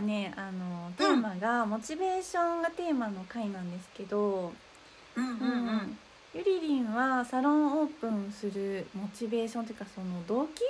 [0.00, 4.52] はね、あのテーマが、モチベーションがテーマの回なんですけど、
[5.14, 5.98] うんうんうん。
[6.34, 10.62] ゆりりんはサロンオープンするモチベーションというかその動機、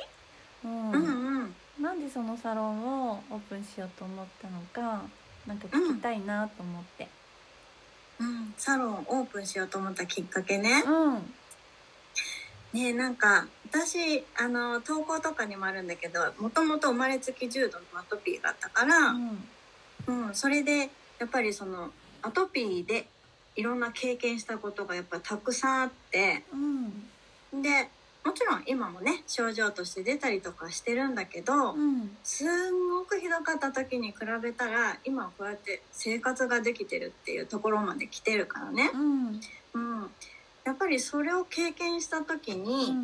[0.64, 0.90] うん。
[0.90, 1.54] うんうん。
[1.80, 5.02] なんでそのサロンをオープンしようと思ったのか、
[5.46, 7.08] なんか聞きたいなと思って。
[8.18, 8.54] うん。
[8.58, 10.82] サロンオープンしようと思ったきっかけね。
[10.84, 11.34] うん、
[12.72, 21.90] ねなんか私あの投稿とかにもあるんだけどもともと生まれつき重度のアトピーがあったから、うん、うん、それでやっぱりその
[22.22, 23.06] アトピーで
[23.56, 27.88] いろんな経験したことがやっぱりたくさんあってうん、で
[28.24, 39.40] もちろん今もね症状として出たりとかしてるんだけど、うん、すんごくひどかった時に比べたら今はこうやって生活ができてるっていうところまで来てるからね、うん、
[39.72, 40.10] うん、
[40.70, 42.94] やっぱりそれを経験した時に、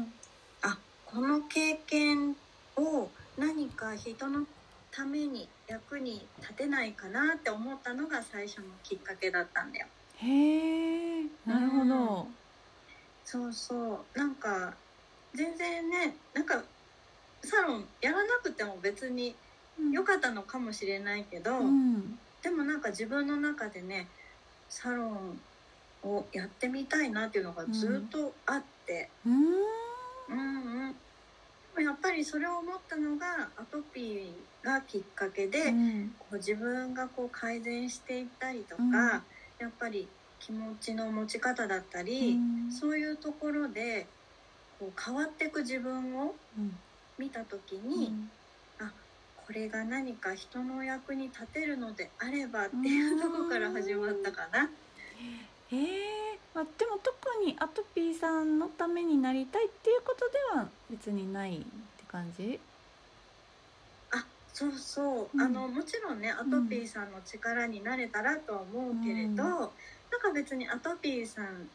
[0.63, 2.37] あこの経験
[2.77, 4.47] を何か人の
[4.93, 9.87] ために役に立てないかなって思ったのが最初のきっかけだったんだよ。
[10.19, 12.29] へえ、なるほど。
[13.25, 14.17] そうそう。
[14.17, 14.73] なんか
[15.35, 16.63] 全然ねなんか
[17.43, 19.35] サロンやらなくても別に
[19.91, 24.07] 良かったのかもしれないけど、うん、でもなんか自分の中でね
[24.69, 25.41] サロン
[26.07, 29.11] をやってみたいなっていうのがずっとあって。
[29.27, 30.95] うん、うん
[31.77, 38.91] うん、やっぱりそれを思ったのがアトピーがきっかけで、うん、こう自分がこう改善していったりとか、うん。
[38.93, 40.07] やっぱり
[40.39, 42.39] 気持ちの持ち方だったり、
[42.71, 44.07] そういうところで
[44.79, 46.77] こう変わっていく自分をうん、
[47.19, 48.15] 見た時に、
[49.47, 54.69] これが何か人の役に立てるのであればっていうところから始まったかな。
[55.73, 61.67] へえ、まあ、でも特にアトピーさんのためになりたいっていうことでは別にないって
[62.09, 62.61] 感じ？
[64.13, 65.41] あそうそう、うん。
[65.41, 69.37] あのもちろんねアトピーさんの力になれたらとは思うけれど、うん。
[69.39, 69.71] なんか
[70.33, 71.69] 別にアトピーさん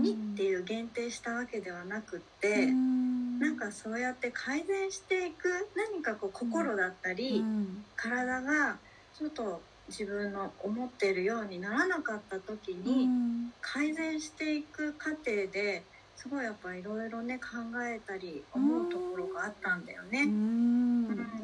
[0.00, 8.76] にっていう限定したわけではなくって、うん、なんかそうやって改善していく何かこう心だったり、うん、体が
[9.18, 15.82] ちょっと自分の思ってるようにならなかった時に、うん、改善していく過程で
[16.16, 20.26] すごいやっぱいろいろね考えたり思うところがあったんだよね。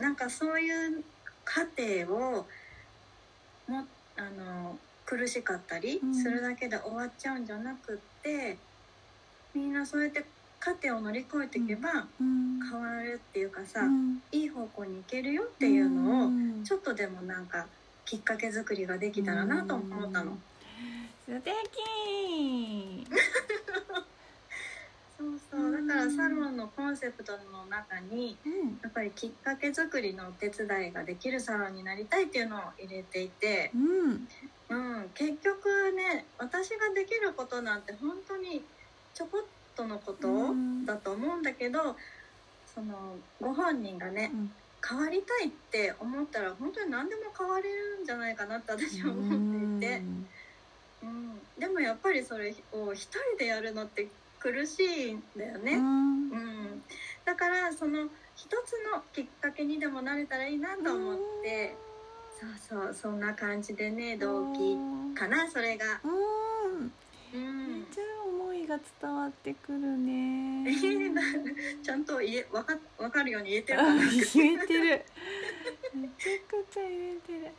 [0.01, 0.69] なんかそうい
[0.99, 1.05] う
[1.45, 2.47] 過程を
[3.69, 3.85] も
[4.17, 4.77] あの
[5.07, 6.15] 苦しかったりうん。
[6.15, 8.57] するだけで終わっちゃうんじゃなくって、
[9.55, 10.25] みんなそうやって
[10.59, 16.65] 過程を乗り越えていけばうん、変わるっていうかさ、うん、いい方向に行けるよっていうのをん。
[16.65, 17.67] ちょっとでもなんか
[18.05, 20.37] きっかけ作りができたらなと思ったの。
[21.27, 23.07] 素敵。
[25.17, 25.87] そうそう。
[25.87, 34.29] だからサロンのコンセプトの中にうんやっぱりきっかけ作りのお手伝いができるサロンになりたいっていうのを入れていて、うん。
[34.69, 38.65] うん、結局ね私ができることなんて本当に
[39.15, 39.45] ちょこっ
[39.77, 40.85] とのことうん。
[40.85, 41.97] だと思うんだけど、
[42.75, 44.31] そのご本人がね
[44.87, 50.03] 変わりたいって思ったら本当に何でも変われるんじゃないかなって私は思っていて、
[51.03, 55.73] うん、でもやっぱりそれを一人でやるのって苦しいんだよね。
[55.77, 56.31] うん。
[56.31, 56.83] うん、
[57.25, 61.75] だからその一つのきっかけにでもなれたらいいなと思って、
[62.39, 64.77] そうそうそんな感じでね動機
[65.15, 65.87] かなそれが。
[66.05, 66.93] うん。
[67.33, 67.69] うん。
[67.69, 70.44] めっちゃ思いが伝わってくるね
[71.83, 74.11] ちゃんと言えわかわかるように言えてるあかな。
[74.11, 75.05] 言えてる
[75.95, 77.51] めちゃくちゃ言えてる。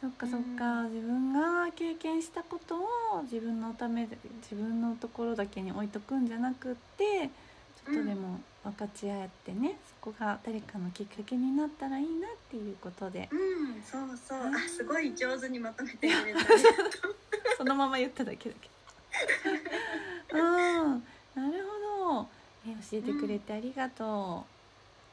[0.00, 7.30] そっかそっか、自分が経験したことを自分のためで自分のところだけに置いとくんじゃなくって
[7.86, 13.28] ちょっとでも分かち合ってね、そこが誰かのきっかけになったらいいなっていうことで。
[13.30, 14.38] うんそうそう。
[14.38, 16.40] あすごい上手にまとめてくれた
[17.58, 18.68] そのまま言っただけだけ
[20.32, 20.38] ど。
[20.38, 21.04] うん。
[21.34, 24.44] なるほどえ教えてくれてありがと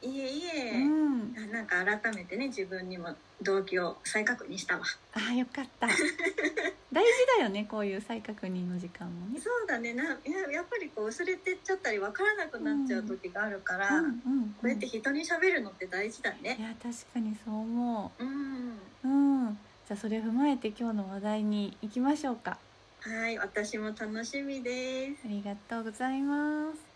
[0.02, 1.34] いえいえ、う、うん。
[1.36, 4.84] あなんか改めてね自分にも動機を再確認したわ。
[5.12, 5.88] あよかった。
[6.92, 9.40] 大事だよねこういう再確認の時間もね。
[9.40, 9.92] そうだね。
[9.94, 18.24] ないややっぱりこう薄れてっちゃったり分からなくなっちゃう時があるから、うんうんこうやって人に喋るのって大事だいねや確かにそう思う。
[18.24, 18.78] ん。
[19.04, 19.08] うう
[19.50, 19.58] ん。
[19.86, 22.58] じゃあそれ踏まえて今日の話題に行きましょうか。
[23.00, 25.22] はい私も楽しみです。
[25.24, 26.89] ありがとうございます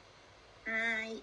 [0.66, 1.22] はい。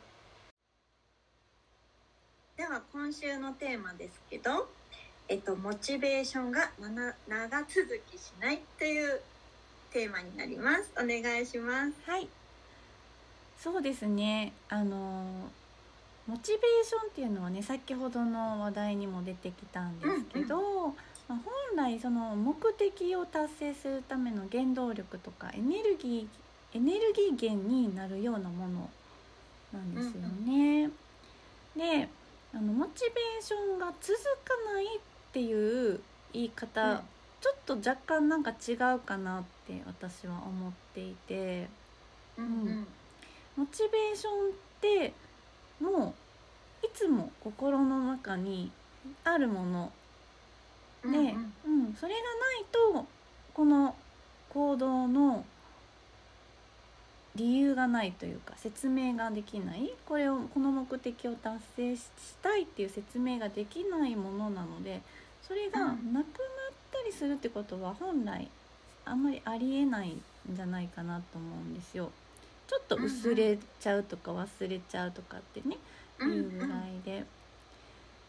[2.57, 4.69] では今週のテーマですけど
[5.27, 6.69] えっとモチベーションが
[7.27, 9.19] 長続きしないという
[9.91, 10.91] テーマになります。
[10.93, 11.93] お願いします。
[12.05, 12.27] はい。
[13.57, 14.53] そうですね。
[14.69, 15.49] あの
[16.27, 20.89] モチベーションっていうのはね先ほどの話題にも出てきたんですけど、
[21.27, 21.39] まあ、
[21.73, 28.89] 本来その目的を達成するための原動力とかエネルギーエネルギー源になるようなもの
[29.73, 30.89] なんですよね。
[31.75, 32.09] で
[32.53, 34.99] あのモチベーションが続かないっ
[35.31, 36.01] ていう
[36.33, 36.99] 言い方、うん。
[37.39, 41.67] ちょっと若干なんか違うかなって私は思っていて。
[42.37, 42.87] うんうん。
[43.55, 44.51] モチベーションっ
[44.81, 45.13] て
[45.79, 46.15] も
[46.83, 48.71] ういつも心の中に
[49.23, 49.91] あるもの。
[51.03, 51.25] で、うんうん。
[51.25, 51.27] う
[51.89, 52.25] んそれがな
[52.59, 53.07] いと
[53.53, 53.95] この
[54.49, 55.45] 行動の
[57.35, 62.07] 理由がないというか説明ができないこれをこの目的を達成し
[62.41, 65.01] たいっていう説明ができないものなので
[65.47, 66.23] それがなくなっ
[66.91, 68.49] たりするってことは本来
[69.05, 70.21] あんまりありえないん
[70.53, 72.11] じゃないかなと思うんですよ。
[72.67, 75.77] ちょっと薄れちゃうとか忘れちゃうとかってね
[76.19, 76.69] うんいうぐらい
[77.03, 77.25] で。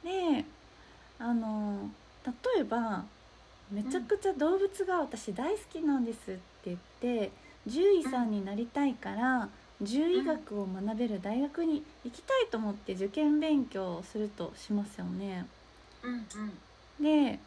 [0.03, 0.45] で
[1.19, 1.91] あの
[2.27, 3.05] 例えば
[3.71, 7.31] めちゃくちゃ動物が私大好きなんですって言って
[7.67, 9.49] 獣医さんになりたいから
[9.85, 15.47] 獣医学を学べる大学に行きたいと思って受験勉強をするとしますよね。
[16.03, 16.23] うんうん。
[17.03, 17.39] で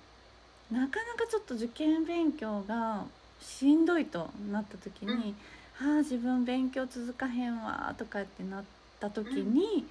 [0.72, 3.06] なかなかちょっと受験勉強が
[3.40, 5.36] しんどいとなった時に
[5.76, 8.64] 「はあ自分勉強続かへんわ」とかってなっ
[9.00, 9.86] た時に、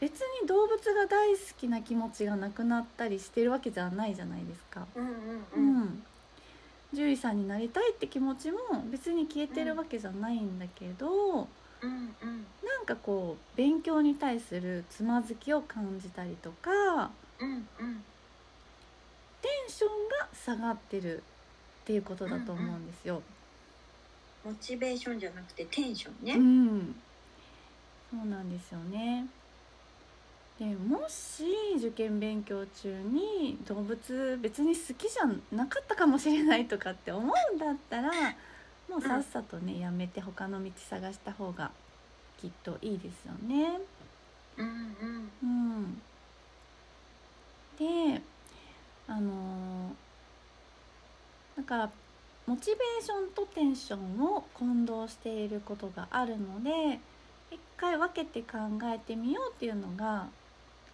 [0.00, 4.86] 別に動物が大好きな気持ちがなくなったりしてるわけじゃないじゃないですか。
[4.94, 5.14] うんうんう
[5.54, 6.04] うんん、
[6.92, 8.58] 獣医さんになりたいって気持ちも
[8.90, 11.48] 別に消えてるわけじゃないんだけど、
[11.82, 11.90] うん
[12.22, 12.46] うん。
[12.64, 16.70] なんかこう勉強に対するつまずきを感じたりとか
[17.40, 18.04] うんうん。
[19.42, 21.22] テンションが下がってる
[21.82, 23.22] っていうことだと思うんですよ。
[24.44, 26.94] モチベーションじゃなくてテンションね、うん、
[28.10, 29.26] そうなんですよね。
[30.58, 31.44] でもし
[31.76, 38.10] 受験勉強中に動物別に好きじゃなかったかもしれないとかって思うんだったら
[38.88, 41.70] もうさっさとねやめて他の道探した方が
[42.40, 43.80] きっといいですよね。
[44.56, 44.70] うんう
[45.06, 45.30] ん。
[45.42, 46.00] うん、
[48.14, 48.22] で
[49.06, 49.94] あの
[51.56, 51.90] だから
[52.46, 57.00] モチベーションとテンションを混同していることがあるので
[57.50, 60.28] 一回分けて考えてみようっていうのが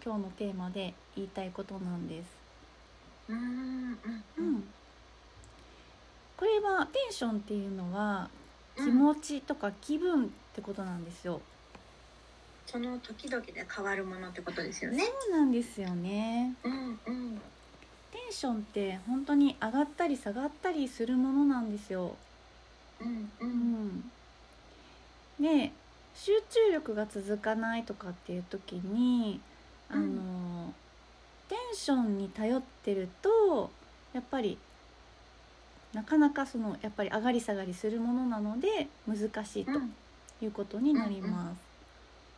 [0.04, 2.28] 今日のテーマで言いたいことなんです。
[3.28, 3.98] うん
[4.36, 4.64] うん
[6.36, 8.28] これはテンションっていうのは
[8.76, 11.40] うん気持ちとか気分ってことなんですよ。
[12.66, 16.54] その時々で変わるものってことですよねそうなんですよね。
[16.64, 17.40] うんうん
[18.10, 22.16] テンションって本当に上がったり下がったりするものなんですよ。
[23.00, 24.10] うんううんん、
[25.40, 25.72] で
[26.14, 29.40] 集中力が続かないとかっていう時に
[29.92, 30.74] あの、うん。
[31.48, 33.70] テンションに頼ってると
[34.12, 34.56] やっぱり
[35.92, 39.94] なかなかそのやっぱり上がり下がりするものなので難しいとうん。
[40.40, 41.58] いうことになります。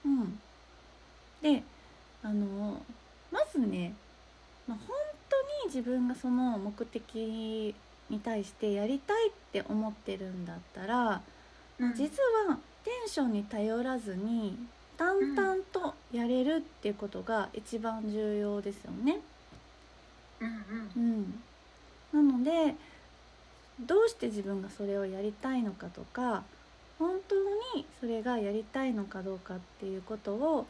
[0.04, 0.38] うん。
[1.40, 1.62] で
[2.22, 2.82] あの
[3.30, 3.94] まずね、
[4.66, 4.96] まあ、本
[5.28, 7.74] 当に自分がその目的
[8.10, 11.22] に対してやりたいって思ってるんだったら、
[11.78, 11.94] うん。
[11.94, 14.58] 実はテンションに頼らずに
[14.96, 19.20] 淡々とやれるっていうことが一番重要ですよね。
[20.40, 20.90] うん
[22.12, 22.74] うん、なので
[23.80, 26.42] どうして自分がそれをやりたいのかとか
[26.98, 27.34] 本当
[27.76, 30.66] にそれがやりたいのかどうかっていうことを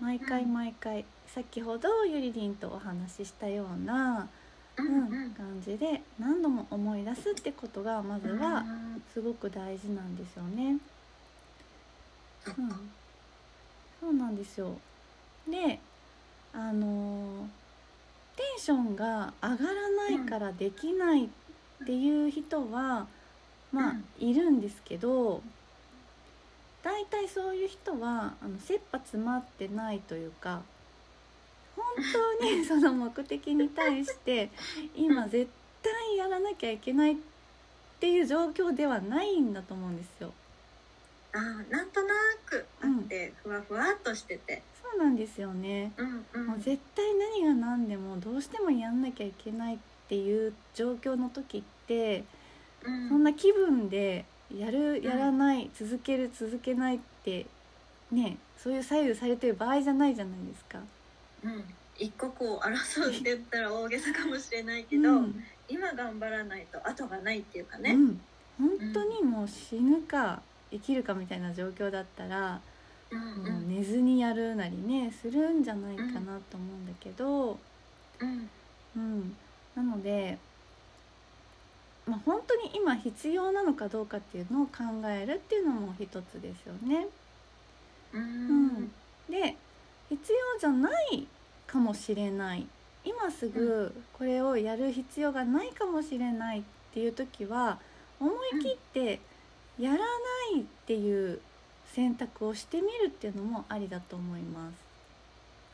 [0.00, 0.52] 毎回うん。
[0.52, 4.28] 毎回、先ほどゆりりんとお話ししたような、
[4.76, 9.02] うん感じで何度も思い出すってことがまずはうん。
[9.12, 10.78] すごく大事なんですよね。
[12.58, 12.90] うん
[14.00, 14.76] そうなんですよ。
[15.50, 15.80] で
[16.52, 17.48] あの
[18.36, 21.28] テンションが上がらないからできないっ
[21.86, 23.06] ていう人は、
[23.72, 24.04] まあ、うん。
[24.18, 25.42] いるんですけど
[26.82, 30.62] 大体そういう人はあの切羽詰まってないというか
[31.76, 31.84] 本
[32.40, 34.50] 当に その目的に対して
[34.94, 35.50] 今絶
[35.82, 37.16] 対やらなきゃいけないっ
[38.00, 40.32] ていう状況ではないんだと思うんですよ。
[41.34, 42.14] あーなんとな
[42.46, 44.62] くあって、ふわふわっとしてて。
[44.80, 45.92] そうなんですよね。
[45.96, 46.46] うんうん。
[46.46, 52.24] もう絶対何が何でもどうしてもやんなきゃいけないっていう状況の時って
[52.84, 53.08] うん。
[53.08, 54.24] そんな気分で
[54.56, 55.02] やるん。
[55.02, 57.46] やらない続ける続けないって
[58.12, 60.78] ねそういう左右されてる場合じゃないじゃないですか。
[61.42, 61.64] うん。
[61.96, 65.44] 一刻を争うって言ったら大げさかもしれないけど、うん。
[65.68, 68.20] 今頑張らないと後がないっていうかね、うん、
[68.58, 70.42] 本当にもう死ぬか
[70.74, 72.60] 生きるかみたいな状況だったら、
[73.10, 77.58] うんもう寝ずにやるなりねするんじゃないかなと思うんだけど。
[78.20, 78.50] うん。
[78.96, 79.36] うん、
[79.74, 80.38] なので、
[82.06, 87.06] まあ、本当に今必要なのかどうかっていうのを考えるっていうのも一つですよね。
[88.12, 88.22] うん。
[88.22, 88.24] う
[88.80, 88.92] ん。
[89.30, 89.56] で
[90.08, 91.26] 必要じゃない
[91.66, 92.66] かもしれない。
[93.04, 96.62] 今すぐこれをやる必要がないかもしれないっ
[96.92, 97.78] ていう時は
[98.20, 99.20] 思い切って
[99.78, 100.04] やらな
[100.56, 101.40] いっていう
[101.92, 104.74] 選択をしてみるっていうのもありだと思います。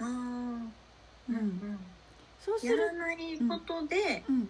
[0.01, 0.07] あー。
[0.09, 1.37] うん。
[1.37, 1.79] うん
[2.45, 4.49] そうするやらないことで、うん。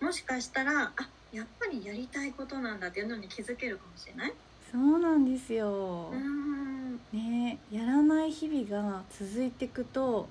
[0.00, 4.32] もしかしたらあやっぱりやりたいことなんだっていうのに気づけるかもしれない？
[4.70, 6.10] そうなんですよ。
[6.12, 7.00] うん。
[7.12, 10.28] ねやらない日々が続いていくと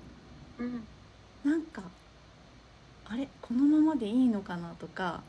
[0.58, 0.82] うん。
[1.44, 1.82] なんか
[3.06, 3.28] あれ？
[3.42, 5.22] このままでいいのかなとか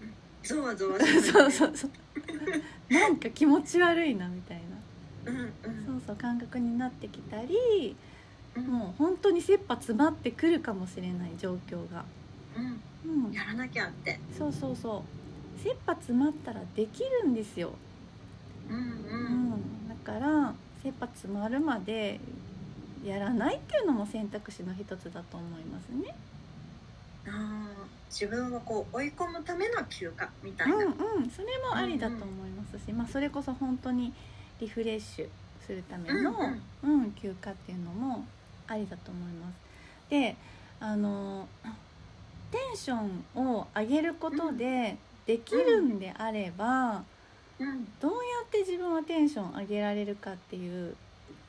[0.46, 1.92] ゾワゾワ そうそうそう。
[2.94, 4.62] なんか気持ち悪いなみたい
[5.26, 5.32] な。
[5.32, 5.86] うんうん。
[5.86, 7.96] そうそう感覚になってきたり
[8.56, 8.64] うん。
[8.68, 12.06] もう本当に切羽詰まってくるかもしれない状況が、
[12.56, 13.26] うん。
[13.26, 14.20] うん、やらなきゃって。
[14.38, 15.26] そうそうそう。
[15.66, 17.72] 切羽詰まったらできるんですよ、
[18.70, 22.20] うんううんん、だから切羽詰まるまで
[23.04, 26.14] やらないっていうのも選択肢の一つだと思いますね。
[28.10, 30.76] 自分をこう追い込むための休暇みたいな。
[30.76, 34.14] うんうん、それもありだと思いますし、まあ、それこそ本当に
[34.60, 35.30] リフレッシュ
[35.66, 36.32] するための、
[36.84, 38.26] うんうん休暇っていうのも
[38.68, 40.10] ありだと思います。
[40.10, 40.36] で
[40.80, 41.48] あの
[42.52, 47.04] テンションを上げることでできるんであれば、
[47.60, 50.96] うんどうやって自分はテンション上げられるかっていう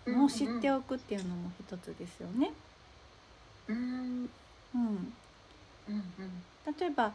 [0.06, 2.52] のを知っておくっていうのも一つですよね。
[3.68, 4.30] うんうん、
[4.74, 5.12] うん
[5.88, 7.12] 例えば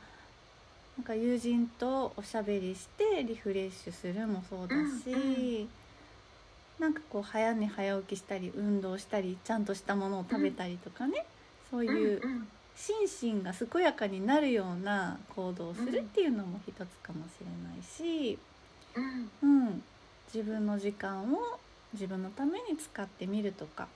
[0.97, 5.67] なんか友人とおしゃべりしてリフレッシュするもそうだし、うんう
[6.79, 11.25] なんかこう早寝早起きしたり運動したりちゃんとしたものを食べたりとかね、
[11.69, 18.39] そういううんうん心身が健やかになるような行動をするっていうのも一つかもしれないし、
[18.95, 19.67] うん。
[19.67, 19.83] うん、
[20.33, 21.59] 自分の時間を
[21.93, 23.87] 自分のために使ってみるとか、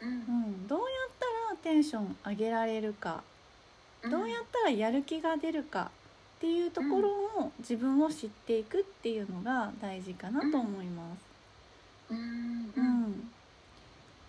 [0.00, 0.08] うん。
[0.08, 0.88] うん、どうやっ
[1.18, 3.35] たらテンション上げられるかうん
[4.10, 5.90] どうやったらやる気が出るか
[6.38, 11.26] っていうところを自分を知っていくっていうのが大事かなと思います。
[12.10, 12.18] うん。
[12.18, 12.20] う
[12.76, 13.02] うん。
[13.04, 13.30] ん、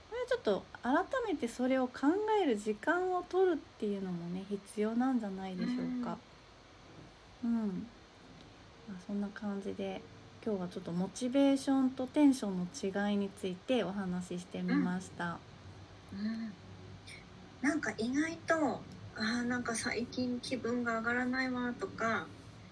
[0.09, 0.93] これちょっと改
[1.27, 2.07] めてそれを考
[2.41, 6.17] える時間を取るっていうのもね必要なんじゃないでしょうか。
[7.43, 7.87] うん、
[8.87, 10.01] まあ、そんな感じで
[10.45, 15.37] 今日はちょっとモチベーションとテンションの違いについてお話ししてみました。
[16.13, 16.53] うん。
[17.61, 18.79] なんか意外と
[19.17, 22.27] あーなんか最近気分が上がらないわとか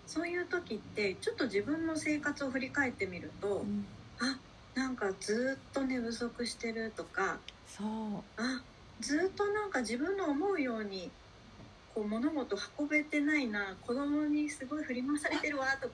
[0.05, 3.85] そういう時ってちょっと自分の生活を振り返ってみるとうん、
[4.19, 4.37] あ
[4.75, 7.87] なんかずっと寝不足してるとかそう
[8.37, 8.61] あ
[8.99, 11.09] ずっとなんか自分の思うように
[11.93, 15.93] こう物事運べてないな子供にすごい振り回されてるわとか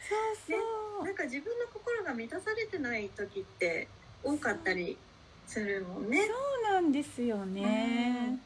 [0.00, 3.86] そうそう、なんか自分の心が満たされてない時って
[4.24, 4.96] 多かったり
[5.46, 6.26] するもんね。
[6.26, 6.32] そ
[6.70, 8.38] うなんですよね。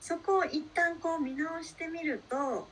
[0.00, 2.66] そこを一旦こう見直してみると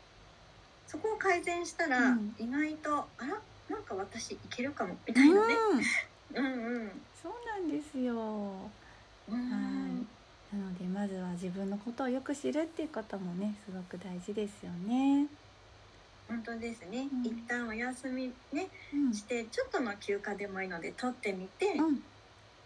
[0.86, 5.54] そこを改善したらうん意外と、あらなんか私いけるかもみたいなね。
[6.34, 6.90] うん、 うんうん。
[7.20, 8.14] そうなんですよ。
[9.28, 10.08] うん
[10.52, 15.26] なのでまずは自分のことをよく知るっていうこともねすごく大事ですよね。
[16.28, 22.02] 本当ですね、うん一旦お休みねうん、してちょっとの休暇でもいいので取ってみて、うん、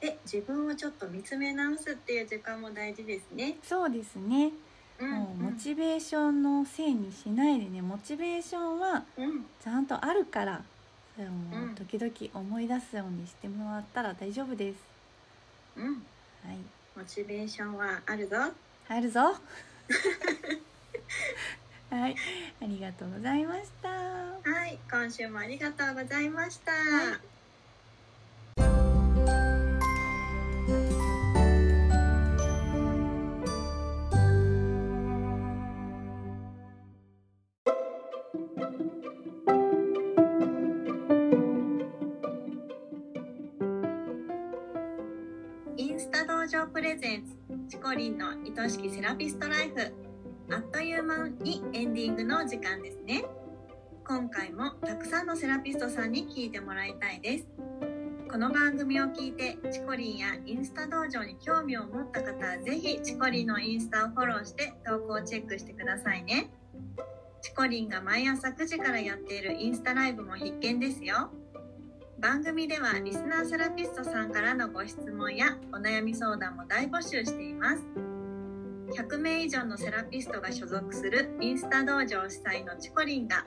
[0.01, 3.59] で自分をちょっと見つめ直すっていう時間も大事ですね。
[3.63, 4.53] そうですね。
[4.99, 9.47] うんもうモチベーションのせいにしないでね、モチベーションはうん。
[9.63, 10.63] ちゃんとあるから、
[11.17, 14.79] それをも時々思い出すようにしてもらったら大丈夫です。
[15.77, 15.87] うん。
[15.87, 16.59] はい。
[16.97, 18.37] モチベーションはあるぞ。
[18.89, 19.21] あるぞ。
[21.91, 22.15] はい。
[22.63, 23.89] ありがとうございました。
[23.89, 24.79] はい。
[24.91, 27.40] 今週もありがとうございました、はい
[47.91, 49.93] チコリンの愛しきセラピストライフ。
[50.55, 53.25] あっという間にエンディングの時間ですね。
[54.07, 57.49] 今回もたくさんのセラピストさんに聞いてもらいたいです。
[58.31, 66.49] この番組を聞いてチコリンやインスタ道場に興味を持った方はぜひチコリンのインスタをフォローして投稿をチェックしてくださいね。
[67.43, 71.33] チコリンが毎朝9時からやっているインスタライブも必見ですよ。
[72.21, 77.83] 番組ではリスナーセラピストさんからのご質問やお悩み相談も大募集しています。
[78.95, 83.47] 100名以上のセラピストが所属するインスタ道場主催のチコリンが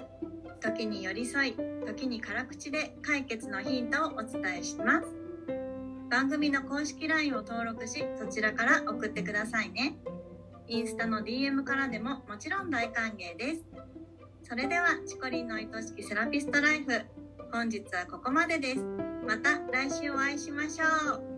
[0.60, 5.08] 時に寄り添い時に辛口で解決のヒントをお伝えします。
[6.10, 9.98] 番組の公式 LINE を登録しそちらから送ってくださいね。
[10.68, 13.66] インスタの DM からでももちろん大歓迎です。
[14.42, 17.23] それではチコリンの愛しきセラピストライフ。
[17.54, 18.84] 本日はここまでです。
[19.28, 20.86] また来週お会いしましょ
[21.18, 21.33] う。